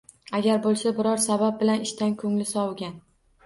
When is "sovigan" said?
2.57-3.01